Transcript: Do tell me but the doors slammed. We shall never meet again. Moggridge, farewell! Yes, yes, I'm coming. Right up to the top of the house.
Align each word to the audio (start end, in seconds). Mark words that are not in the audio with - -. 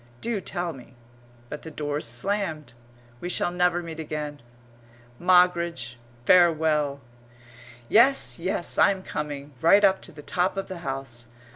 Do 0.19 0.41
tell 0.41 0.73
me 0.73 0.95
but 1.47 1.61
the 1.61 1.69
doors 1.69 2.07
slammed. 2.07 2.73
We 3.19 3.29
shall 3.29 3.51
never 3.51 3.83
meet 3.83 3.99
again. 3.99 4.41
Moggridge, 5.19 5.97
farewell! 6.25 7.01
Yes, 7.87 8.39
yes, 8.39 8.79
I'm 8.79 9.03
coming. 9.03 9.53
Right 9.61 9.83
up 9.83 10.01
to 10.01 10.11
the 10.11 10.23
top 10.23 10.57
of 10.57 10.69
the 10.69 10.79
house. 10.79 11.27